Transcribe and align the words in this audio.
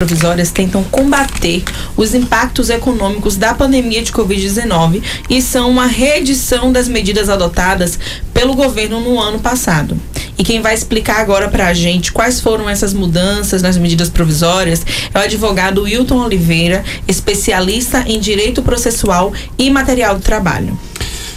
provisórias 0.00 0.52
tentam 0.52 0.84
combater 0.84 1.64
os 1.96 2.14
impactos 2.14 2.70
econômicos 2.70 3.36
da 3.36 3.52
pandemia 3.52 4.00
de 4.00 4.12
Covid-19 4.12 5.02
e 5.28 5.42
são 5.42 5.68
uma 5.68 5.86
reedição 5.86 6.70
das 6.70 6.86
medidas 6.86 7.28
adotadas 7.28 7.98
pelo 8.32 8.54
governo 8.54 9.00
no 9.00 9.20
ano 9.20 9.40
passado. 9.40 10.00
E 10.38 10.44
quem 10.44 10.62
vai 10.62 10.72
explicar 10.72 11.20
agora 11.20 11.48
para 11.48 11.66
a 11.66 11.74
gente 11.74 12.12
quais 12.12 12.40
foram 12.40 12.70
essas 12.70 12.94
mudanças 12.94 13.60
nas 13.60 13.76
medidas 13.76 14.08
provisórias 14.08 14.86
é 15.12 15.18
o 15.18 15.22
advogado 15.22 15.82
Wilton 15.82 16.24
Oliveira, 16.24 16.84
especialista 17.08 18.04
em 18.06 18.20
direito 18.20 18.62
processual 18.62 19.32
e 19.58 19.68
material 19.68 20.14
do 20.14 20.22
trabalho. 20.22 20.78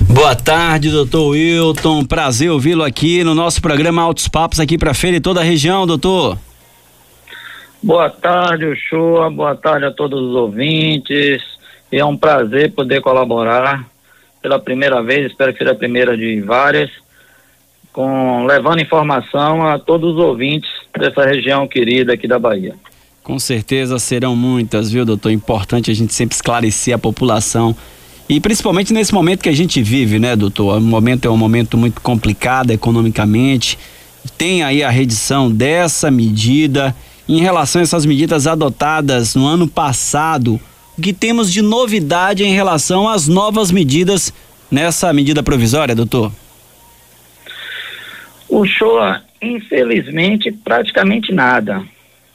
Boa 0.02 0.36
tarde, 0.36 0.92
doutor 0.92 1.30
Wilton. 1.30 2.06
Prazer 2.06 2.52
ouvi-lo 2.52 2.84
aqui 2.84 3.24
no 3.24 3.34
nosso 3.34 3.60
programa 3.60 4.04
Altos 4.04 4.28
Papos 4.28 4.60
aqui 4.60 4.78
para 4.78 4.94
feira 4.94 5.18
e 5.18 5.20
toda 5.20 5.40
a 5.40 5.44
região, 5.44 5.88
doutor. 5.88 6.38
Boa 7.84 8.12
tarde, 8.12 8.66
Uchoa. 8.66 9.30
Boa 9.32 9.56
tarde 9.56 9.86
a 9.86 9.92
todos 9.92 10.22
os 10.22 10.36
ouvintes. 10.36 11.42
É 11.92 12.06
um 12.06 12.16
prazer 12.16 12.72
poder 12.74 13.02
colaborar 13.02 13.90
pela 14.40 14.60
primeira 14.60 15.02
vez, 15.02 15.32
espero 15.32 15.52
que 15.52 15.60
seja 15.60 15.72
a 15.72 15.76
primeira 15.76 16.16
de 16.18 16.42
várias, 16.42 16.90
com 17.92 18.46
levando 18.46 18.82
informação 18.82 19.68
a 19.68 19.78
todos 19.78 20.16
os 20.16 20.20
ouvintes 20.20 20.70
dessa 20.98 21.24
região 21.26 21.68
querida 21.68 22.14
aqui 22.14 22.28
da 22.28 22.40
Bahia. 22.40 22.76
Com 23.24 23.38
certeza 23.38 24.00
serão 24.00 24.36
muitas, 24.36 24.92
viu, 24.92 25.06
doutor? 25.06 25.32
Importante 25.32 25.92
a 25.92 25.94
gente 25.94 26.14
sempre 26.14 26.36
esclarecer 26.36 26.96
a 26.96 26.98
população. 26.98 27.76
E 28.28 28.40
principalmente 28.40 28.94
nesse 28.94 29.14
momento 29.14 29.44
que 29.44 29.50
a 29.50 29.56
gente 29.56 29.82
vive, 29.82 30.18
né, 30.18 30.36
doutor? 30.36 30.78
O 30.78 30.82
momento 30.82 31.28
é 31.28 31.32
um 31.32 31.38
momento 31.38 31.78
muito 31.78 32.00
complicado 32.02 32.72
economicamente. 32.72 33.78
Tem 34.38 34.64
aí 34.64 34.84
a 34.84 34.90
redição 34.90 35.52
dessa 35.52 36.10
medida 36.10 36.96
em 37.32 37.40
relação 37.40 37.80
a 37.80 37.84
essas 37.84 38.06
medidas 38.06 38.46
adotadas 38.46 39.36
no 39.36 39.48
ano 39.48 39.66
passado, 39.66 40.60
o 40.98 41.02
que 41.02 41.14
temos 41.14 41.52
de 41.52 41.62
novidade 41.62 42.44
em 42.44 42.54
relação 42.54 43.08
às 43.08 43.28
novas 43.28 43.72
medidas 43.72 44.34
nessa 44.70 45.14
medida 45.14 45.42
provisória, 45.42 45.96
doutor? 45.96 46.32
O 48.50 48.66
show, 48.66 49.00
infelizmente, 49.42 50.52
praticamente 50.52 51.34
nada. 51.34 51.82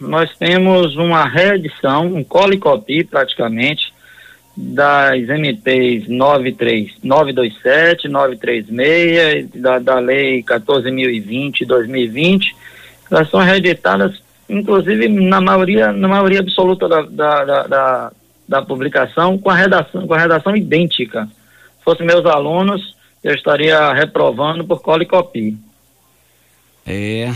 Nós 0.01 0.35
temos 0.39 0.97
uma 0.97 1.29
reedição, 1.29 2.07
um 2.07 2.25
cole 2.25 2.57
copy 2.57 3.05
praticamente, 3.05 3.93
das 4.57 5.29
MPs 5.29 6.09
93, 6.09 6.93
927, 7.03 8.09
936, 8.09 9.51
da, 9.61 9.79
da 9.79 9.99
Lei 9.99 10.43
14.020 10.43 11.67
2020. 11.67 12.57
Elas 13.11 13.29
são 13.29 13.41
reeditadas 13.41 14.26
inclusive 14.49 15.09
na 15.09 15.41
maioria, 15.41 15.93
na 15.93 16.09
maioria 16.09 16.41
absoluta 16.41 16.89
da, 16.89 17.03
da, 17.03 17.45
da, 17.45 18.13
da, 18.49 18.63
publicação, 18.63 19.39
com 19.39 19.51
a 19.51 19.55
redação, 19.55 20.07
com 20.07 20.15
a 20.15 20.19
redação 20.19 20.57
idêntica. 20.57 21.29
Se 21.79 21.85
fossem 21.85 22.07
meus 22.07 22.25
alunos, 22.27 22.97
eu 23.23 23.35
estaria 23.35 23.93
reprovando 23.93 24.65
por 24.65 24.81
cola 24.81 25.03
e 25.03 25.07
copia. 25.07 25.55
É. 26.87 27.33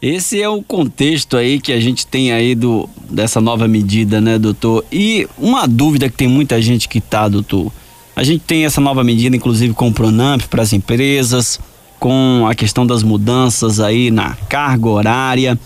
Esse 0.00 0.40
é 0.40 0.48
o 0.48 0.62
contexto 0.62 1.36
aí 1.36 1.60
que 1.60 1.72
a 1.72 1.78
gente 1.78 2.06
tem 2.06 2.32
aí 2.32 2.54
do, 2.54 2.88
dessa 3.10 3.38
nova 3.38 3.68
medida, 3.68 4.18
né, 4.18 4.38
doutor? 4.38 4.82
E 4.90 5.28
uma 5.36 5.68
dúvida 5.68 6.08
que 6.08 6.16
tem 6.16 6.28
muita 6.28 6.60
gente 6.62 6.88
que 6.88 7.02
tá, 7.02 7.28
doutor. 7.28 7.70
A 8.16 8.24
gente 8.24 8.42
tem 8.46 8.64
essa 8.64 8.80
nova 8.80 9.04
medida, 9.04 9.36
inclusive 9.36 9.74
com 9.74 9.88
o 9.88 9.92
Pronamp 9.92 10.42
para 10.44 10.62
as 10.62 10.72
empresas, 10.72 11.60
com 11.98 12.46
a 12.48 12.54
questão 12.54 12.86
das 12.86 13.02
mudanças 13.02 13.78
aí 13.78 14.10
na 14.10 14.34
carga 14.48 14.88
horária. 14.88 15.58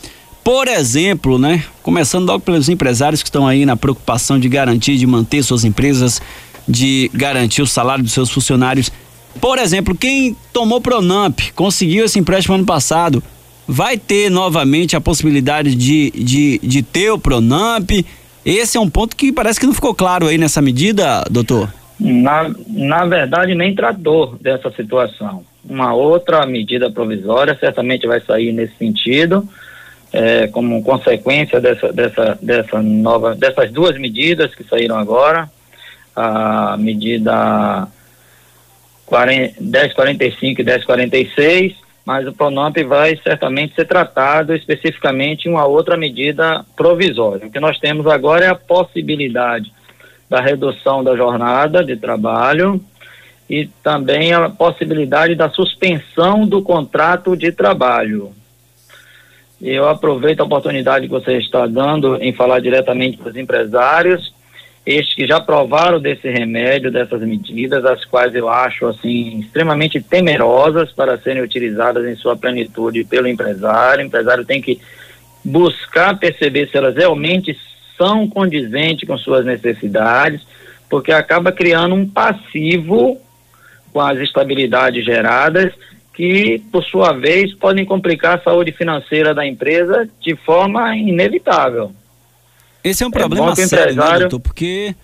Por 0.44 0.68
exemplo, 0.68 1.38
né? 1.38 1.64
Começando 1.82 2.26
logo 2.26 2.40
pelos 2.40 2.68
empresários 2.68 3.22
que 3.22 3.28
estão 3.28 3.48
aí 3.48 3.64
na 3.64 3.76
preocupação 3.76 4.38
de 4.38 4.46
garantir, 4.46 4.98
de 4.98 5.06
manter 5.06 5.42
suas 5.42 5.64
empresas, 5.64 6.20
de 6.68 7.10
garantir 7.14 7.62
o 7.62 7.66
salário 7.66 8.04
dos 8.04 8.12
seus 8.12 8.30
funcionários. 8.30 8.92
Por 9.40 9.58
exemplo, 9.58 9.94
quem 9.94 10.36
tomou 10.52 10.82
Pronamp, 10.82 11.40
conseguiu 11.54 12.04
esse 12.04 12.18
empréstimo 12.18 12.54
ano 12.56 12.66
passado, 12.66 13.22
vai 13.66 13.96
ter 13.96 14.30
novamente 14.30 14.94
a 14.94 15.00
possibilidade 15.00 15.74
de, 15.74 16.10
de, 16.10 16.60
de 16.62 16.82
ter 16.82 17.10
o 17.10 17.18
Pronamp? 17.18 17.90
Esse 18.44 18.76
é 18.76 18.80
um 18.80 18.90
ponto 18.90 19.16
que 19.16 19.32
parece 19.32 19.58
que 19.58 19.66
não 19.66 19.72
ficou 19.72 19.94
claro 19.94 20.26
aí 20.26 20.36
nessa 20.36 20.60
medida, 20.60 21.24
doutor. 21.30 21.72
Na, 21.98 22.54
na 22.68 23.06
verdade, 23.06 23.54
nem 23.54 23.74
tratou 23.74 24.36
dessa 24.38 24.70
situação. 24.72 25.42
Uma 25.66 25.94
outra 25.94 26.44
medida 26.44 26.90
provisória 26.90 27.56
certamente 27.58 28.06
vai 28.06 28.20
sair 28.20 28.52
nesse 28.52 28.76
sentido 28.76 29.48
é, 30.14 30.46
como 30.46 30.80
consequência 30.80 31.60
dessa, 31.60 31.92
dessa, 31.92 32.38
dessa 32.40 32.80
nova, 32.80 33.34
dessas 33.34 33.72
duas 33.72 33.98
medidas 33.98 34.54
que 34.54 34.62
saíram 34.62 34.96
agora, 34.96 35.50
a 36.14 36.76
medida 36.78 37.88
40, 39.06 39.60
1045 39.60 40.60
e 40.60 40.64
1046, 40.64 41.74
mas 42.06 42.28
o 42.28 42.32
Pronamp 42.32 42.76
vai 42.86 43.18
certamente 43.24 43.74
ser 43.74 43.86
tratado 43.86 44.54
especificamente 44.54 45.48
em 45.48 45.50
uma 45.50 45.66
outra 45.66 45.96
medida 45.96 46.64
provisória. 46.76 47.48
O 47.48 47.50
que 47.50 47.58
nós 47.58 47.80
temos 47.80 48.06
agora 48.06 48.44
é 48.44 48.48
a 48.48 48.54
possibilidade 48.54 49.72
da 50.30 50.40
redução 50.40 51.02
da 51.02 51.16
jornada 51.16 51.82
de 51.82 51.96
trabalho 51.96 52.80
e 53.50 53.66
também 53.82 54.32
a 54.32 54.48
possibilidade 54.48 55.34
da 55.34 55.50
suspensão 55.50 56.46
do 56.46 56.62
contrato 56.62 57.36
de 57.36 57.50
trabalho. 57.50 58.32
Eu 59.66 59.88
aproveito 59.88 60.40
a 60.40 60.44
oportunidade 60.44 61.06
que 61.06 61.12
você 61.12 61.38
está 61.38 61.66
dando 61.66 62.22
em 62.22 62.34
falar 62.34 62.60
diretamente 62.60 63.16
para 63.16 63.30
os 63.30 63.36
empresários, 63.36 64.34
estes 64.84 65.14
que 65.14 65.26
já 65.26 65.40
provaram 65.40 65.98
desse 65.98 66.28
remédio, 66.28 66.92
dessas 66.92 67.22
medidas, 67.22 67.82
as 67.86 68.04
quais 68.04 68.34
eu 68.34 68.46
acho 68.46 68.86
assim 68.86 69.38
extremamente 69.38 70.02
temerosas 70.02 70.92
para 70.92 71.16
serem 71.16 71.42
utilizadas 71.42 72.04
em 72.04 72.14
sua 72.14 72.36
plenitude 72.36 73.04
pelo 73.04 73.26
empresário. 73.26 74.04
O 74.04 74.06
empresário 74.06 74.44
tem 74.44 74.60
que 74.60 74.78
buscar 75.42 76.18
perceber 76.18 76.68
se 76.68 76.76
elas 76.76 76.94
realmente 76.94 77.58
são 77.96 78.28
condizentes 78.28 79.08
com 79.08 79.16
suas 79.16 79.46
necessidades, 79.46 80.42
porque 80.90 81.10
acaba 81.10 81.50
criando 81.50 81.94
um 81.94 82.06
passivo 82.06 83.18
com 83.94 84.00
as 84.02 84.18
estabilidades 84.18 85.06
geradas 85.06 85.72
que, 86.14 86.62
por 86.70 86.82
sua 86.84 87.12
vez, 87.12 87.52
podem 87.54 87.84
complicar 87.84 88.38
a 88.38 88.42
saúde 88.42 88.72
financeira 88.72 89.34
da 89.34 89.46
empresa 89.46 90.08
de 90.20 90.36
forma 90.36 90.96
inevitável. 90.96 91.92
Esse 92.82 93.02
é 93.02 93.06
um 93.06 93.10
é 93.10 93.12
problema 93.12 93.52
é 93.52 93.56
sério, 93.56 93.70
né, 93.70 93.92
empresário... 93.92 94.12
né, 94.12 94.20
doutor? 94.20 94.40
Porque, 94.40 94.94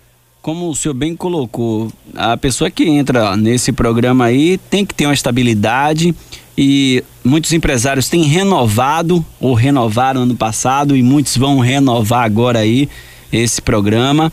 como 0.41 0.69
o 0.69 0.75
senhor 0.75 0.95
bem 0.95 1.17
colocou, 1.17 1.91
a 2.15 2.37
pessoa 2.37 2.71
que 2.71 2.85
entra 2.89 3.37
nesse 3.37 3.73
programa 3.73 4.27
aí 4.27 4.57
tem 4.71 4.87
que 4.87 4.95
ter 4.95 5.07
uma 5.07 5.15
estabilidade 5.15 6.15
e 6.57 7.03
muitos 7.25 7.53
empresários 7.53 8.09
têm 8.09 8.23
renovado 8.23 9.25
ou 9.41 9.55
renovaram 9.55 10.23
ano 10.23 10.37
passado 10.37 10.97
e 10.97 11.03
muitos 11.03 11.37
vão 11.37 11.59
renovar 11.59 12.25
agora 12.25 12.61
aí 12.61 12.89
esse 13.33 13.61
programa. 13.61 14.31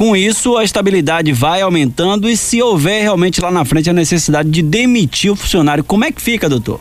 Com 0.00 0.16
isso, 0.16 0.56
a 0.56 0.64
estabilidade 0.64 1.30
vai 1.30 1.60
aumentando 1.60 2.26
e 2.26 2.34
se 2.34 2.62
houver 2.62 3.02
realmente 3.02 3.38
lá 3.38 3.50
na 3.50 3.66
frente 3.66 3.90
a 3.90 3.92
necessidade 3.92 4.48
de 4.48 4.62
demitir 4.62 5.30
o 5.30 5.36
funcionário, 5.36 5.84
como 5.84 6.06
é 6.06 6.10
que 6.10 6.22
fica, 6.22 6.48
doutor? 6.48 6.80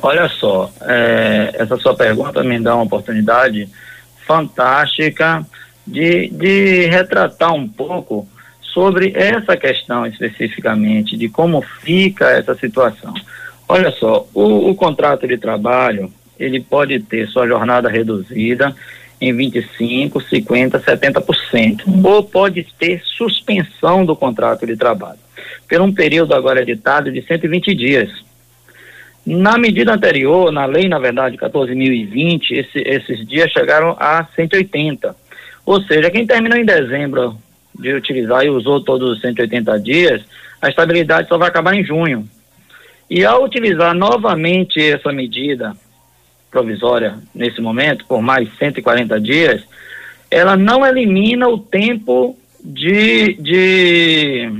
Olha 0.00 0.28
só, 0.28 0.70
é, 0.82 1.50
essa 1.54 1.76
sua 1.78 1.96
pergunta 1.96 2.44
me 2.44 2.60
dá 2.60 2.76
uma 2.76 2.84
oportunidade 2.84 3.68
fantástica 4.24 5.44
de, 5.84 6.28
de 6.28 6.86
retratar 6.86 7.52
um 7.52 7.66
pouco 7.66 8.24
sobre 8.62 9.12
essa 9.16 9.56
questão 9.56 10.06
especificamente, 10.06 11.16
de 11.16 11.28
como 11.28 11.60
fica 11.60 12.30
essa 12.30 12.54
situação. 12.54 13.12
Olha 13.68 13.90
só, 13.90 14.28
o, 14.32 14.70
o 14.70 14.76
contrato 14.76 15.26
de 15.26 15.36
trabalho, 15.36 16.08
ele 16.38 16.60
pode 16.60 17.00
ter 17.00 17.26
sua 17.26 17.48
jornada 17.48 17.88
reduzida, 17.88 18.76
em 19.20 19.34
25, 19.34 20.20
50, 20.20 20.80
70%. 20.80 21.82
Ou 22.04 22.22
pode 22.22 22.66
ter 22.78 23.02
suspensão 23.04 24.04
do 24.04 24.16
contrato 24.16 24.66
de 24.66 24.76
trabalho, 24.76 25.18
por 25.68 25.80
um 25.80 25.92
período 25.92 26.34
agora 26.34 26.62
editado 26.62 27.12
de 27.12 27.20
120 27.22 27.74
dias. 27.74 28.10
Na 29.26 29.58
medida 29.58 29.92
anterior, 29.92 30.50
na 30.50 30.64
lei, 30.64 30.88
na 30.88 30.98
verdade, 30.98 31.36
14.020, 31.36 32.52
esse, 32.52 32.78
esses 32.78 33.26
dias 33.28 33.50
chegaram 33.52 33.94
a 34.00 34.26
180. 34.34 35.14
Ou 35.66 35.82
seja, 35.82 36.10
quem 36.10 36.26
terminou 36.26 36.58
em 36.58 36.64
dezembro 36.64 37.36
de 37.78 37.92
utilizar 37.92 38.44
e 38.44 38.50
usou 38.50 38.80
todos 38.80 39.10
os 39.10 39.20
180 39.20 39.78
dias, 39.80 40.22
a 40.60 40.68
estabilidade 40.68 41.28
só 41.28 41.36
vai 41.36 41.48
acabar 41.48 41.74
em 41.74 41.84
junho. 41.84 42.26
E 43.08 43.24
ao 43.24 43.44
utilizar 43.44 43.94
novamente 43.94 44.80
essa 44.80 45.12
medida 45.12 45.76
provisória 46.50 47.18
nesse 47.34 47.60
momento, 47.60 48.04
por 48.06 48.20
mais 48.20 48.48
140 48.58 49.20
dias, 49.20 49.62
ela 50.30 50.56
não 50.56 50.86
elimina 50.86 51.48
o 51.48 51.58
tempo 51.58 52.36
de, 52.62 53.34
de, 53.34 54.50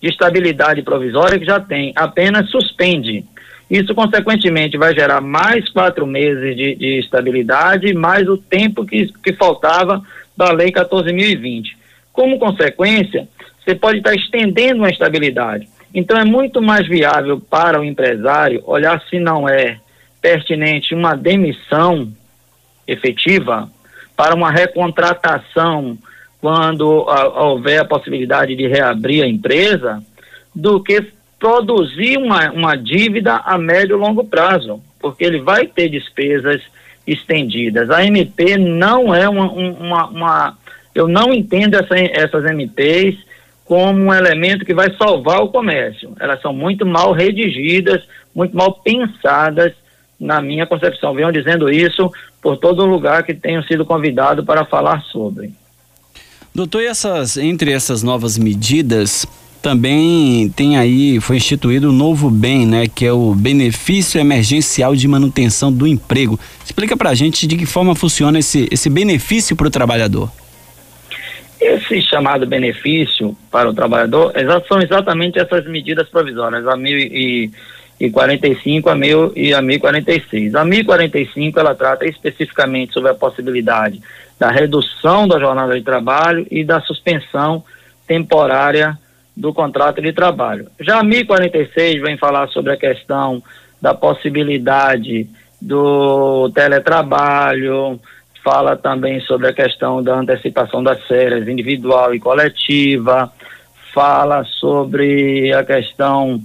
de 0.00 0.08
estabilidade 0.08 0.82
provisória 0.82 1.38
que 1.38 1.44
já 1.44 1.60
tem, 1.60 1.92
apenas 1.96 2.50
suspende. 2.50 3.24
Isso, 3.70 3.94
consequentemente, 3.94 4.76
vai 4.76 4.94
gerar 4.94 5.20
mais 5.20 5.68
quatro 5.70 6.06
meses 6.06 6.56
de, 6.56 6.74
de 6.74 6.98
estabilidade, 6.98 7.94
mais 7.94 8.28
o 8.28 8.36
tempo 8.36 8.84
que, 8.84 9.06
que 9.22 9.32
faltava 9.32 10.02
da 10.36 10.52
Lei 10.52 10.70
14.020. 10.70 11.68
Como 12.12 12.38
consequência, 12.38 13.26
você 13.64 13.74
pode 13.74 13.98
estar 13.98 14.14
estendendo 14.14 14.84
a 14.84 14.90
estabilidade. 14.90 15.68
Então, 15.92 16.18
é 16.18 16.24
muito 16.24 16.60
mais 16.60 16.86
viável 16.86 17.40
para 17.40 17.80
o 17.80 17.84
empresário 17.84 18.62
olhar 18.66 19.00
se 19.08 19.18
não 19.18 19.48
é 19.48 19.78
pertinente 20.24 20.94
uma 20.94 21.14
demissão 21.14 22.10
efetiva 22.88 23.68
para 24.16 24.34
uma 24.34 24.50
recontratação 24.50 25.98
quando 26.40 27.04
a, 27.10 27.44
houver 27.44 27.82
a 27.82 27.84
possibilidade 27.84 28.56
de 28.56 28.66
reabrir 28.66 29.22
a 29.22 29.28
empresa, 29.28 30.02
do 30.54 30.82
que 30.82 31.12
produzir 31.38 32.16
uma, 32.16 32.50
uma 32.52 32.74
dívida 32.74 33.34
a 33.36 33.58
médio 33.58 33.98
e 33.98 34.00
longo 34.00 34.24
prazo, 34.24 34.80
porque 34.98 35.24
ele 35.24 35.42
vai 35.42 35.66
ter 35.66 35.90
despesas 35.90 36.62
estendidas. 37.06 37.90
A 37.90 38.02
MP 38.06 38.56
não 38.56 39.14
é 39.14 39.28
uma, 39.28 39.52
uma, 39.52 40.06
uma 40.06 40.58
eu 40.94 41.06
não 41.06 41.34
entendo 41.34 41.74
essa, 41.74 41.98
essas 41.98 42.46
MPs 42.46 43.18
como 43.66 44.04
um 44.04 44.14
elemento 44.14 44.64
que 44.64 44.72
vai 44.72 44.90
salvar 44.96 45.42
o 45.42 45.48
comércio. 45.48 46.14
Elas 46.18 46.40
são 46.40 46.54
muito 46.54 46.86
mal 46.86 47.12
redigidas, 47.12 48.02
muito 48.34 48.56
mal 48.56 48.72
pensadas, 48.82 49.74
na 50.18 50.40
minha 50.40 50.66
concepção. 50.66 51.14
Venham 51.14 51.32
dizendo 51.32 51.70
isso 51.70 52.10
por 52.42 52.56
todo 52.56 52.86
lugar 52.86 53.22
que 53.22 53.34
tenham 53.34 53.62
sido 53.62 53.84
convidado 53.84 54.44
para 54.44 54.64
falar 54.64 55.02
sobre. 55.02 55.52
Doutor, 56.54 56.82
e 56.82 56.86
essas, 56.86 57.36
entre 57.36 57.72
essas 57.72 58.02
novas 58.02 58.38
medidas, 58.38 59.26
também 59.64 60.50
tem 60.50 60.76
aí, 60.76 61.18
foi 61.20 61.36
instituído 61.36 61.88
um 61.88 61.92
novo 61.92 62.30
bem, 62.30 62.66
né, 62.66 62.86
que 62.86 63.06
é 63.06 63.12
o 63.12 63.34
benefício 63.34 64.20
emergencial 64.20 64.94
de 64.94 65.08
manutenção 65.08 65.72
do 65.72 65.86
emprego. 65.86 66.38
Explica 66.62 66.96
pra 66.96 67.14
gente 67.14 67.46
de 67.46 67.56
que 67.56 67.64
forma 67.64 67.94
funciona 67.94 68.38
esse, 68.38 68.68
esse 68.70 68.90
benefício 68.90 69.56
para 69.56 69.66
o 69.66 69.70
trabalhador. 69.70 70.30
Esse 71.58 72.02
chamado 72.02 72.46
benefício 72.46 73.34
para 73.50 73.70
o 73.70 73.72
trabalhador 73.72 74.34
são 74.68 74.82
exatamente 74.82 75.38
essas 75.38 75.66
medidas 75.66 76.10
provisórias, 76.10 76.68
a 76.68 76.76
mil 76.76 76.98
e, 76.98 77.50
e 77.98 78.10
45 78.10 78.88
a 78.90 78.94
mil 78.94 79.32
e 79.36 79.54
a 79.54 79.62
1046. 79.62 80.54
A 80.54 80.64
1045 80.64 81.58
ela 81.58 81.74
trata 81.74 82.06
especificamente 82.06 82.92
sobre 82.92 83.10
a 83.10 83.14
possibilidade 83.14 84.00
da 84.38 84.50
redução 84.50 85.28
da 85.28 85.38
jornada 85.38 85.74
de 85.74 85.82
trabalho 85.82 86.46
e 86.50 86.64
da 86.64 86.80
suspensão 86.80 87.64
temporária 88.06 88.98
do 89.36 89.52
contrato 89.52 90.00
de 90.00 90.12
trabalho. 90.12 90.68
Já 90.80 91.00
a 91.00 91.04
1046 91.04 92.02
vem 92.02 92.16
falar 92.16 92.48
sobre 92.48 92.72
a 92.72 92.76
questão 92.76 93.42
da 93.80 93.94
possibilidade 93.94 95.28
do 95.60 96.50
teletrabalho, 96.54 98.00
fala 98.42 98.76
também 98.76 99.20
sobre 99.20 99.48
a 99.48 99.52
questão 99.52 100.02
da 100.02 100.14
antecipação 100.14 100.82
das 100.82 101.02
férias 101.04 101.48
individual 101.48 102.14
e 102.14 102.20
coletiva, 102.20 103.32
fala 103.92 104.44
sobre 104.44 105.52
a 105.52 105.64
questão 105.64 106.40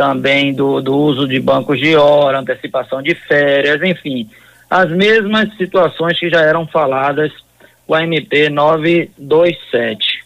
também 0.00 0.54
do, 0.54 0.80
do 0.80 0.96
uso 0.96 1.28
de 1.28 1.38
bancos 1.38 1.78
de 1.78 1.94
hora, 1.94 2.40
antecipação 2.40 3.02
de 3.02 3.14
férias, 3.14 3.82
enfim, 3.82 4.30
as 4.70 4.90
mesmas 4.90 5.54
situações 5.58 6.18
que 6.18 6.30
já 6.30 6.40
eram 6.40 6.66
faladas 6.66 7.30
com 7.86 7.92
a 7.92 8.02
MP 8.02 8.48
927. 8.48 10.24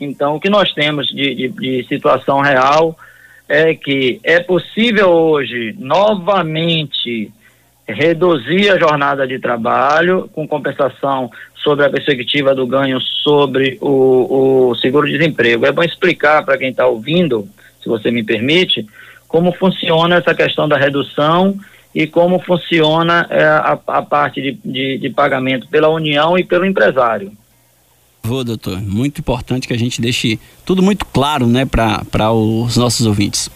Então, 0.00 0.36
o 0.36 0.40
que 0.40 0.48
nós 0.48 0.72
temos 0.72 1.08
de, 1.08 1.34
de, 1.34 1.48
de 1.48 1.86
situação 1.88 2.38
real 2.38 2.96
é 3.48 3.74
que 3.74 4.20
é 4.22 4.38
possível 4.38 5.08
hoje 5.08 5.74
novamente 5.76 7.32
reduzir 7.88 8.70
a 8.70 8.78
jornada 8.78 9.26
de 9.26 9.40
trabalho 9.40 10.30
com 10.32 10.46
compensação 10.46 11.32
sobre 11.56 11.84
a 11.84 11.90
perspectiva 11.90 12.54
do 12.54 12.64
ganho 12.64 13.00
sobre 13.00 13.76
o, 13.80 14.68
o 14.68 14.74
seguro-desemprego. 14.76 15.66
É 15.66 15.72
bom 15.72 15.82
explicar 15.82 16.44
para 16.44 16.56
quem 16.56 16.70
está 16.70 16.86
ouvindo, 16.86 17.48
se 17.82 17.88
você 17.88 18.12
me 18.12 18.22
permite, 18.22 18.86
como 19.30 19.52
funciona 19.52 20.16
essa 20.16 20.34
questão 20.34 20.68
da 20.68 20.76
redução 20.76 21.56
e 21.94 22.04
como 22.06 22.40
funciona 22.40 23.26
é, 23.30 23.44
a, 23.44 23.78
a, 23.86 24.02
parte 24.02 24.42
de, 24.42 24.58
de, 24.64 24.98
de 24.98 25.10
pagamento 25.10 25.68
pela 25.68 25.88
União 25.88 26.36
e 26.36 26.42
pelo 26.42 26.66
empresário. 26.66 27.32
Vou, 28.22 28.42
doutor. 28.44 28.80
Muito 28.82 29.20
importante 29.20 29.68
que 29.68 29.72
a 29.72 29.78
gente 29.78 30.00
deixe 30.00 30.38
tudo 30.66 30.82
muito 30.82 31.06
claro, 31.06 31.46
né, 31.46 31.64
para 31.64 32.32
os 32.32 32.76
nossos 32.76 33.06
ouvintes. 33.06 33.48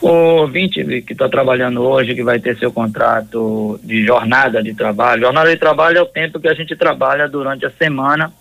O 0.00 0.08
ouvinte 0.08 0.82
que 1.02 1.12
está 1.12 1.28
trabalhando 1.28 1.82
hoje, 1.82 2.14
que 2.14 2.22
vai 2.22 2.38
ter 2.38 2.56
seu 2.58 2.72
contrato 2.72 3.78
de 3.82 4.06
jornada 4.06 4.62
de 4.62 4.72
trabalho, 4.72 5.22
jornada 5.22 5.50
de 5.50 5.56
trabalho 5.56 5.98
é 5.98 6.02
o 6.02 6.06
tempo 6.06 6.40
que 6.40 6.48
a 6.48 6.54
gente 6.54 6.74
trabalha 6.74 7.28
durante 7.28 7.66
a 7.66 7.70
semana, 7.70 8.32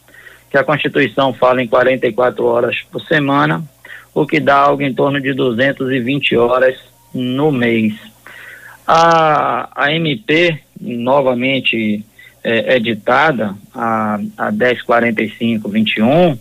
que 0.49 0.57
a 0.57 0.63
Constituição 0.63 1.33
fala 1.33 1.61
em 1.61 1.67
44 1.67 2.45
horas 2.45 2.77
por 2.91 3.01
semana, 3.01 3.61
o 4.21 4.25
que 4.25 4.39
dá 4.39 4.55
algo 4.55 4.81
em 4.81 4.91
torno 4.91 5.21
de 5.21 5.31
220 5.31 6.35
horas 6.37 6.75
no 7.13 7.51
mês. 7.51 7.93
A, 8.87 9.69
a 9.75 9.93
MP, 9.93 10.59
novamente 10.81 12.03
é, 12.43 12.77
editada, 12.77 13.53
a, 13.75 14.15
a 14.35 14.51
1045-21, 14.51 16.35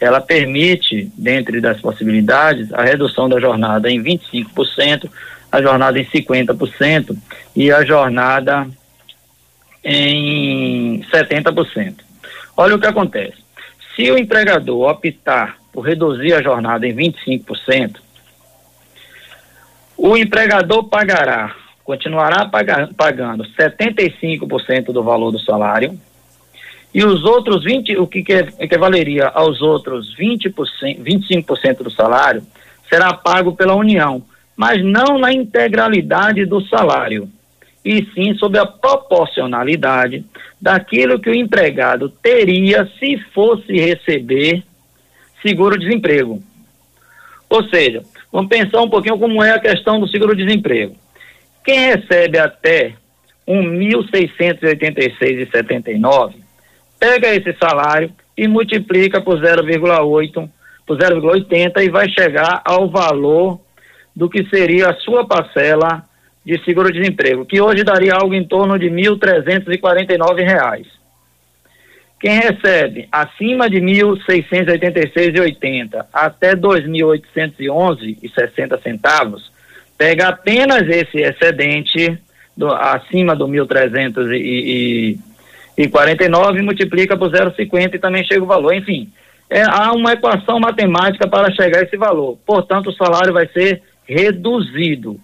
ela 0.00 0.22
permite, 0.22 1.12
dentre 1.18 1.60
das 1.60 1.78
possibilidades, 1.82 2.72
a 2.72 2.82
redução 2.82 3.28
da 3.28 3.38
jornada 3.38 3.90
em 3.90 4.02
25%, 4.02 5.10
a 5.52 5.60
jornada 5.60 6.00
em 6.00 6.06
50% 6.06 7.14
e 7.54 7.70
a 7.70 7.84
jornada 7.84 8.66
em 9.84 11.04
70%. 11.12 11.96
Olha 12.56 12.74
o 12.74 12.78
que 12.78 12.86
acontece. 12.86 13.36
Se 13.94 14.10
o 14.10 14.16
empregador 14.16 14.88
optar 14.90 15.57
por 15.72 15.82
reduzir 15.82 16.32
a 16.34 16.42
jornada 16.42 16.86
em 16.86 16.94
25%, 16.94 17.96
o 19.96 20.16
empregador 20.16 20.84
pagará, 20.84 21.54
continuará 21.84 22.48
pagando 22.96 23.44
75% 23.44 24.92
do 24.92 25.02
valor 25.02 25.32
do 25.32 25.40
salário, 25.40 25.98
e 26.94 27.04
os 27.04 27.24
outros 27.24 27.64
20, 27.64 27.98
o 27.98 28.06
que 28.06 28.24
equivaleria 28.58 29.26
aos 29.28 29.60
outros 29.60 30.16
20%, 30.16 30.54
25% 31.02 31.82
do 31.82 31.90
salário, 31.90 32.42
será 32.88 33.12
pago 33.12 33.54
pela 33.54 33.74
União, 33.74 34.22
mas 34.56 34.82
não 34.82 35.18
na 35.18 35.32
integralidade 35.32 36.44
do 36.46 36.60
salário, 36.62 37.28
e 37.84 38.04
sim 38.14 38.34
sob 38.34 38.58
a 38.58 38.66
proporcionalidade 38.66 40.24
daquilo 40.60 41.18
que 41.18 41.30
o 41.30 41.34
empregado 41.34 42.08
teria 42.08 42.88
se 42.98 43.18
fosse 43.32 43.72
receber 43.72 44.62
seguro-desemprego. 45.42 46.40
Ou 47.48 47.64
seja, 47.68 48.02
vamos 48.32 48.48
pensar 48.48 48.82
um 48.82 48.90
pouquinho 48.90 49.18
como 49.18 49.42
é 49.42 49.52
a 49.52 49.58
questão 49.58 49.98
do 49.98 50.06
seguro-desemprego. 50.08 50.94
Quem 51.64 51.90
recebe 51.90 52.38
até 52.38 52.94
R$ 53.46 53.54
1.686,79 53.54 56.34
pega 56.98 57.34
esse 57.34 57.54
salário 57.58 58.10
e 58.36 58.48
multiplica 58.48 59.20
por 59.20 59.40
0,8, 59.40 60.48
por 60.86 60.98
0,80 60.98 61.82
e 61.82 61.90
vai 61.90 62.08
chegar 62.10 62.62
ao 62.64 62.88
valor 62.88 63.60
do 64.14 64.28
que 64.28 64.44
seria 64.48 64.90
a 64.90 64.94
sua 64.94 65.26
parcela 65.26 66.04
de 66.44 66.62
seguro-desemprego, 66.64 67.46
que 67.46 67.60
hoje 67.60 67.84
daria 67.84 68.14
algo 68.14 68.34
em 68.34 68.44
torno 68.44 68.78
de 68.78 68.88
R$ 68.88 68.94
1.349. 68.94 70.97
Quem 72.20 72.40
recebe 72.40 73.08
acima 73.12 73.70
de 73.70 73.78
R$ 73.78 74.02
1.686,80 74.02 76.04
até 76.12 76.50
R$ 76.50 76.56
2.811,60 76.56 78.82
centavos, 78.82 79.52
pega 79.96 80.26
apenas 80.28 80.88
esse 80.88 81.18
excedente 81.18 82.18
do, 82.56 82.72
acima 82.72 83.36
do 83.36 83.46
1.300 83.46 84.32
e, 84.32 85.16
e 85.76 85.88
49 85.88 86.62
multiplica 86.62 87.16
por 87.16 87.30
0,50 87.30 87.94
e 87.94 88.00
também 88.00 88.24
chega 88.24 88.42
o 88.42 88.46
valor. 88.46 88.74
Enfim, 88.74 89.12
é, 89.48 89.62
há 89.62 89.92
uma 89.92 90.12
equação 90.12 90.58
matemática 90.58 91.28
para 91.28 91.52
chegar 91.52 91.78
a 91.78 91.84
esse 91.84 91.96
valor. 91.96 92.36
Portanto, 92.44 92.90
o 92.90 92.94
salário 92.94 93.32
vai 93.32 93.46
ser 93.46 93.80
reduzido. 94.04 95.20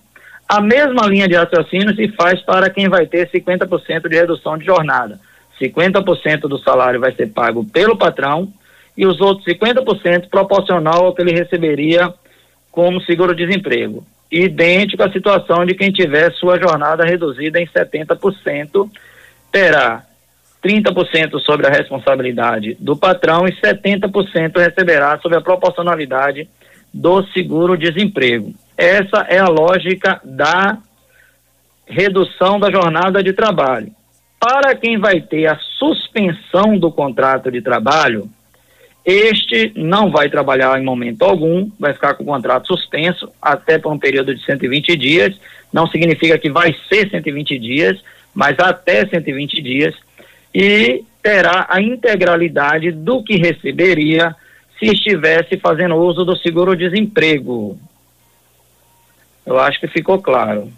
A 0.48 0.60
mesma 0.60 1.08
linha 1.08 1.26
de 1.26 1.34
raciocínio 1.34 1.92
se 1.96 2.06
faz 2.08 2.40
para 2.42 2.70
quem 2.70 2.88
vai 2.88 3.04
ter 3.06 3.28
50% 3.30 4.08
de 4.08 4.16
redução 4.16 4.56
de 4.56 4.64
jornada. 4.64 5.18
50% 5.60 6.40
do 6.42 6.58
salário 6.58 7.00
vai 7.00 7.12
ser 7.14 7.28
pago 7.28 7.64
pelo 7.64 7.96
patrão 7.96 8.52
e 8.96 9.06
os 9.06 9.20
outros 9.20 9.46
50% 9.46 10.28
proporcional 10.28 11.06
ao 11.06 11.14
que 11.14 11.22
ele 11.22 11.32
receberia 11.32 12.12
como 12.70 13.00
seguro-desemprego. 13.02 14.04
Idêntico 14.30 15.02
à 15.02 15.10
situação 15.10 15.64
de 15.64 15.74
quem 15.74 15.92
tiver 15.92 16.32
sua 16.32 16.58
jornada 16.58 17.04
reduzida 17.04 17.60
em 17.60 17.66
70%, 17.66 18.90
terá 19.52 20.04
30% 20.64 21.38
sobre 21.40 21.66
a 21.66 21.70
responsabilidade 21.70 22.76
do 22.80 22.96
patrão 22.96 23.46
e 23.46 23.52
70% 23.52 24.56
receberá 24.56 25.18
sobre 25.20 25.38
a 25.38 25.40
proporcionalidade 25.40 26.48
do 26.92 27.22
seguro-desemprego. 27.28 28.54
Essa 28.76 29.26
é 29.28 29.38
a 29.38 29.48
lógica 29.48 30.20
da 30.24 30.78
redução 31.86 32.58
da 32.58 32.70
jornada 32.70 33.22
de 33.22 33.32
trabalho. 33.32 33.92
Para 34.44 34.74
quem 34.74 34.98
vai 34.98 35.22
ter 35.22 35.46
a 35.46 35.58
suspensão 35.78 36.76
do 36.76 36.92
contrato 36.92 37.50
de 37.50 37.62
trabalho, 37.62 38.28
este 39.02 39.72
não 39.74 40.10
vai 40.10 40.28
trabalhar 40.28 40.78
em 40.78 40.84
momento 40.84 41.22
algum, 41.22 41.70
vai 41.80 41.94
ficar 41.94 42.12
com 42.12 42.24
o 42.24 42.26
contrato 42.26 42.66
suspenso 42.66 43.32
até 43.40 43.78
por 43.78 43.90
um 43.90 43.98
período 43.98 44.34
de 44.34 44.44
120 44.44 44.98
dias. 44.98 45.34
Não 45.72 45.86
significa 45.86 46.36
que 46.36 46.50
vai 46.50 46.76
ser 46.90 47.08
120 47.08 47.58
dias, 47.58 47.98
mas 48.34 48.58
até 48.58 49.06
120 49.06 49.62
dias. 49.62 49.94
E 50.54 51.02
terá 51.22 51.66
a 51.70 51.80
integralidade 51.80 52.90
do 52.90 53.24
que 53.24 53.38
receberia 53.38 54.36
se 54.78 54.84
estivesse 54.84 55.56
fazendo 55.56 55.94
uso 55.94 56.22
do 56.22 56.36
seguro-desemprego. 56.36 57.78
Eu 59.46 59.58
acho 59.58 59.80
que 59.80 59.88
ficou 59.88 60.20
claro. 60.20 60.70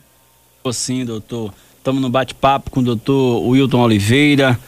Sim, 0.73 1.04
doutor. 1.04 1.52
Estamos 1.87 2.02
no 2.02 2.11
bate-papo 2.11 2.69
com 2.69 2.81
o 2.81 2.83
doutor 2.83 3.47
Wilton 3.47 3.78
Oliveira. 3.78 4.59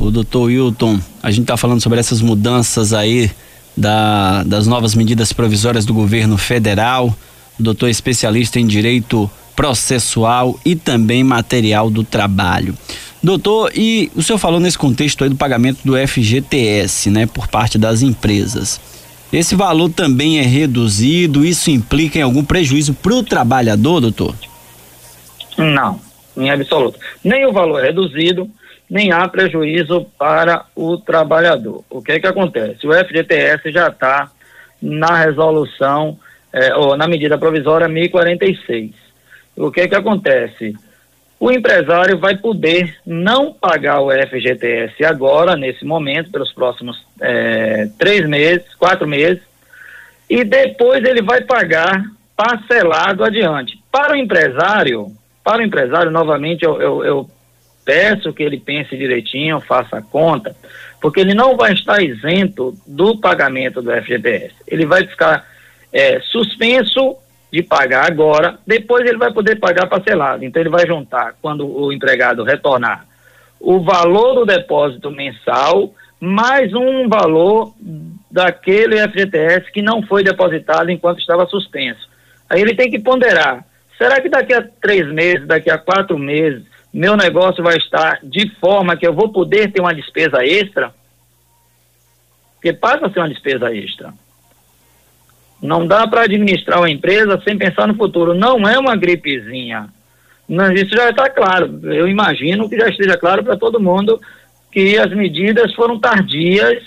O 0.00 0.10
doutor 0.10 0.44
Wilton, 0.44 0.98
a 1.22 1.30
gente 1.30 1.42
está 1.42 1.54
falando 1.54 1.82
sobre 1.82 2.00
essas 2.00 2.22
mudanças 2.22 2.94
aí 2.94 3.30
da, 3.76 4.42
das 4.44 4.66
novas 4.66 4.94
medidas 4.94 5.34
provisórias 5.34 5.84
do 5.84 5.92
governo 5.92 6.38
federal. 6.38 7.14
O 7.60 7.62
doutor 7.62 7.88
é 7.88 7.90
especialista 7.90 8.58
em 8.58 8.66
direito 8.66 9.30
processual 9.54 10.58
e 10.64 10.74
também 10.74 11.22
material 11.22 11.90
do 11.90 12.02
trabalho. 12.02 12.74
Doutor, 13.22 13.70
e 13.76 14.10
o 14.16 14.22
senhor 14.22 14.38
falou 14.38 14.58
nesse 14.58 14.78
contexto 14.78 15.24
aí 15.24 15.28
do 15.28 15.36
pagamento 15.36 15.80
do 15.84 15.92
FGTS, 15.94 17.10
né, 17.10 17.26
por 17.26 17.48
parte 17.48 17.76
das 17.76 18.00
empresas. 18.00 18.80
Esse 19.30 19.54
valor 19.54 19.90
também 19.90 20.38
é 20.38 20.42
reduzido, 20.42 21.44
isso 21.44 21.70
implica 21.70 22.18
em 22.18 22.22
algum 22.22 22.42
prejuízo 22.42 22.94
para 22.94 23.14
o 23.14 23.22
trabalhador, 23.22 24.00
doutor? 24.00 24.34
Não, 25.58 26.00
em 26.36 26.50
absoluto. 26.50 26.98
Nem 27.24 27.46
o 27.46 27.52
valor 27.52 27.80
é 27.82 27.86
reduzido, 27.86 28.50
nem 28.88 29.12
há 29.12 29.26
prejuízo 29.28 30.06
para 30.18 30.64
o 30.74 30.96
trabalhador. 30.98 31.84
O 31.90 32.02
que 32.02 32.12
é 32.12 32.20
que 32.20 32.26
acontece? 32.26 32.86
O 32.86 32.92
FGTS 32.92 33.70
já 33.70 33.88
está 33.88 34.30
na 34.80 35.16
resolução, 35.24 36.18
eh, 36.52 36.74
ou 36.74 36.96
na 36.96 37.06
medida 37.06 37.38
provisória 37.38 37.88
1046. 37.88 38.90
O 39.56 39.70
que 39.70 39.82
é 39.82 39.88
que 39.88 39.94
acontece? 39.94 40.74
o 41.42 41.50
empresário 41.50 42.16
vai 42.18 42.36
poder 42.36 42.94
não 43.04 43.52
pagar 43.52 44.00
o 44.00 44.12
FGTS 44.12 45.04
agora, 45.04 45.56
nesse 45.56 45.84
momento, 45.84 46.30
pelos 46.30 46.52
próximos 46.52 47.04
é, 47.20 47.88
três 47.98 48.24
meses, 48.28 48.72
quatro 48.76 49.08
meses, 49.08 49.42
e 50.30 50.44
depois 50.44 51.02
ele 51.02 51.20
vai 51.20 51.40
pagar 51.40 52.00
parcelado 52.36 53.24
adiante. 53.24 53.76
Para 53.90 54.12
o 54.12 54.16
empresário, 54.16 55.10
para 55.42 55.62
o 55.62 55.64
empresário, 55.64 56.10
novamente, 56.10 56.64
eu, 56.64 56.80
eu, 56.80 57.04
eu 57.04 57.30
peço 57.84 58.32
que 58.32 58.42
ele 58.42 58.58
pense 58.58 58.96
direitinho, 58.96 59.60
faça 59.60 59.98
a 59.98 60.02
conta, 60.02 60.54
porque 61.00 61.20
ele 61.20 61.34
não 61.34 61.56
vai 61.56 61.72
estar 61.72 62.02
isento 62.02 62.74
do 62.86 63.18
pagamento 63.18 63.82
do 63.82 63.90
FGTS. 63.90 64.54
Ele 64.66 64.86
vai 64.86 65.06
ficar 65.06 65.44
é, 65.92 66.20
suspenso 66.20 67.16
de 67.52 67.62
pagar 67.62 68.06
agora, 68.06 68.58
depois 68.66 69.06
ele 69.06 69.18
vai 69.18 69.32
poder 69.32 69.56
pagar 69.56 69.86
parcelado. 69.86 70.44
Então 70.44 70.62
ele 70.62 70.70
vai 70.70 70.86
juntar, 70.86 71.34
quando 71.42 71.66
o 71.66 71.92
empregado 71.92 72.44
retornar, 72.44 73.04
o 73.60 73.80
valor 73.80 74.34
do 74.34 74.46
depósito 74.46 75.10
mensal 75.10 75.92
mais 76.18 76.72
um 76.72 77.08
valor 77.08 77.74
daquele 78.30 78.96
FGTS 79.08 79.70
que 79.72 79.82
não 79.82 80.02
foi 80.02 80.22
depositado 80.22 80.88
enquanto 80.90 81.18
estava 81.18 81.46
suspenso. 81.46 82.08
Aí 82.48 82.60
ele 82.60 82.74
tem 82.74 82.90
que 82.90 82.98
ponderar: 82.98 83.64
será 84.02 84.20
que 84.20 84.28
daqui 84.28 84.52
a 84.52 84.66
três 84.80 85.06
meses, 85.12 85.46
daqui 85.46 85.70
a 85.70 85.78
quatro 85.78 86.18
meses, 86.18 86.64
meu 86.92 87.16
negócio 87.16 87.62
vai 87.62 87.76
estar 87.76 88.18
de 88.20 88.50
forma 88.56 88.96
que 88.96 89.06
eu 89.06 89.14
vou 89.14 89.28
poder 89.28 89.70
ter 89.70 89.80
uma 89.80 89.94
despesa 89.94 90.44
extra? 90.44 90.92
Porque 92.54 92.72
passa 92.72 93.06
a 93.06 93.10
ser 93.12 93.20
uma 93.20 93.28
despesa 93.28 93.72
extra. 93.72 94.12
Não 95.62 95.86
dá 95.86 96.08
para 96.08 96.22
administrar 96.22 96.80
uma 96.80 96.90
empresa 96.90 97.40
sem 97.44 97.56
pensar 97.56 97.86
no 97.86 97.94
futuro. 97.94 98.34
Não 98.34 98.68
é 98.68 98.76
uma 98.76 98.96
gripezinha. 98.96 99.88
Não, 100.48 100.72
isso 100.72 100.94
já 100.96 101.10
está 101.10 101.30
claro. 101.30 101.80
Eu 101.84 102.08
imagino 102.08 102.68
que 102.68 102.76
já 102.76 102.88
esteja 102.88 103.16
claro 103.16 103.44
para 103.44 103.56
todo 103.56 103.80
mundo 103.80 104.20
que 104.72 104.98
as 104.98 105.12
medidas 105.14 105.72
foram 105.74 106.00
tardias, 106.00 106.82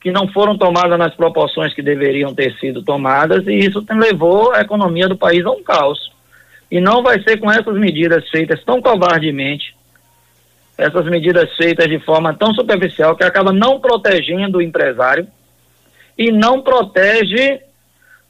que 0.00 0.10
não 0.10 0.26
foram 0.26 0.58
tomadas 0.58 0.98
nas 0.98 1.14
proporções 1.14 1.72
que 1.72 1.82
deveriam 1.82 2.34
ter 2.34 2.52
sido 2.58 2.82
tomadas, 2.82 3.46
e 3.46 3.54
isso 3.54 3.84
levou 3.88 4.52
a 4.52 4.62
economia 4.62 5.08
do 5.08 5.16
país 5.16 5.46
a 5.46 5.50
um 5.52 5.62
caos. 5.62 6.17
E 6.70 6.80
não 6.80 7.02
vai 7.02 7.22
ser 7.22 7.38
com 7.38 7.50
essas 7.50 7.74
medidas 7.78 8.28
feitas 8.28 8.62
tão 8.64 8.80
covardemente, 8.80 9.74
essas 10.76 11.06
medidas 11.06 11.54
feitas 11.56 11.88
de 11.88 11.98
forma 12.00 12.34
tão 12.34 12.54
superficial, 12.54 13.16
que 13.16 13.24
acaba 13.24 13.52
não 13.52 13.80
protegendo 13.80 14.58
o 14.58 14.62
empresário 14.62 15.26
e 16.16 16.30
não 16.30 16.62
protege 16.62 17.60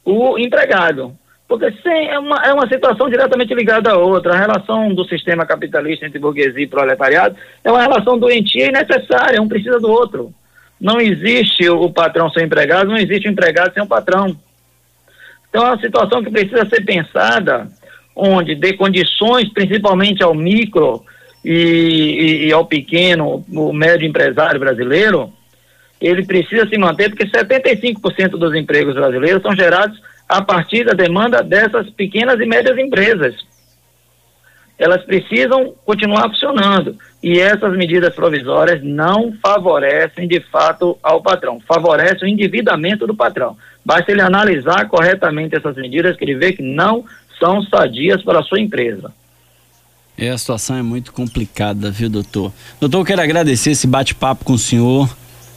o 0.05 0.39
empregado. 0.39 1.17
Porque 1.49 1.71
sim, 1.83 2.09
é, 2.09 2.19
uma, 2.19 2.37
é 2.45 2.53
uma 2.53 2.69
situação 2.69 3.09
diretamente 3.09 3.55
ligada 3.55 3.93
à 3.93 3.97
outra. 3.97 4.35
A 4.35 4.39
relação 4.39 4.95
do 4.95 5.05
sistema 5.05 5.47
capitalista 5.47 6.05
entre 6.05 6.19
burguesia 6.19 6.63
e 6.63 6.67
proletariado 6.67 7.37
é 7.65 7.71
uma 7.71 7.81
relação 7.81 8.19
doentia 8.19 8.67
e 8.67 8.73
necessária, 8.73 9.41
um 9.41 9.49
precisa 9.49 9.81
do 9.81 9.91
outro. 9.91 10.33
Não 10.79 11.01
existe 11.01 11.69
o 11.69 11.91
patrão 11.91 12.31
sem 12.31 12.45
empregado, 12.45 12.91
não 12.91 12.99
existe 12.99 13.27
o 13.27 13.33
empregado 13.33 13.73
sem 13.73 13.83
o 13.83 13.87
patrão. 13.87 14.37
Então 15.49 15.65
é 15.65 15.71
uma 15.71 15.81
situação 15.81 16.23
que 16.23 16.31
precisa 16.31 16.69
ser 16.69 16.85
pensada, 16.85 17.67
onde 18.19 18.57
dê 18.57 18.73
condições, 18.73 19.49
principalmente 19.53 20.23
ao 20.23 20.35
micro 20.35 21.05
e, 21.45 21.53
e, 21.53 22.47
e 22.47 22.53
ao 22.53 22.67
pequeno, 22.67 23.45
o 23.49 23.73
médio 23.73 24.09
empresário 24.09 24.59
brasileiro, 24.59 25.33
ele 26.01 26.27
precisa 26.27 26.69
se 26.69 26.77
manter, 26.77 27.11
porque 27.11 27.27
75% 27.27 28.31
dos 28.31 28.55
empregos 28.55 28.95
brasileiros 28.95 29.41
são 29.41 29.55
gerados 29.55 30.01
a 30.29 30.43
partir 30.43 30.85
da 30.85 30.93
demanda 30.93 31.43
dessas 31.43 31.89
pequenas 31.91 32.41
e 32.41 32.45
médias 32.45 32.77
empresas. 32.77 33.35
Elas 34.77 35.03
precisam 35.05 35.75
continuar 35.85 36.29
funcionando. 36.29 36.97
E 37.21 37.41
essas 37.41 37.77
medidas 37.77 38.15
provisórias 38.15 38.81
não 38.83 39.33
favorecem 39.43 40.29
de 40.29 40.39
fato 40.39 40.97
ao 41.03 41.21
patrão, 41.21 41.59
favorecem 41.67 42.29
o 42.29 42.31
endividamento 42.31 43.07
do 43.07 43.15
patrão. 43.15 43.57
Basta 43.85 44.13
ele 44.13 44.21
analisar 44.21 44.87
corretamente 44.87 45.57
essas 45.57 45.75
medidas 45.75 46.17
que 46.17 46.25
ele 46.25 46.37
vê 46.37 46.53
que 46.53 46.63
não 46.63 47.05
são 47.39 47.63
sadias 47.63 48.23
para 48.23 48.41
a 48.41 48.43
sua 48.43 48.61
empresa. 48.61 49.13
É, 50.17 50.31
a 50.31 50.39
situação 50.39 50.77
é 50.77 50.83
muito 50.83 51.13
complicada, 51.13 51.91
viu, 51.91 52.11
doutor? 52.11 52.53
Doutor, 52.81 52.99
eu 52.99 53.05
quero 53.05 53.23
agradecer 53.23 53.71
esse 53.71 53.87
bate-papo 53.87 54.45
com 54.45 54.55
o 54.55 54.59
senhor 54.59 55.09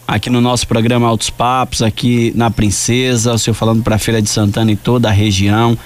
aqui 0.07 0.29
no 0.29 0.41
nosso 0.41 0.67
programa 0.67 1.07
Altos 1.07 1.29
Papos, 1.29 1.81
aqui 1.81 2.33
na 2.35 2.51
Princesa, 2.51 3.33
o 3.33 3.39
senhor 3.39 3.55
falando 3.55 3.81
para 3.81 3.95
a 3.95 3.99
Feira 3.99 4.21
de 4.21 4.29
Santana 4.29 4.71
e 4.71 4.75
toda 4.75 5.07
a 5.07 5.11
região. 5.11 5.77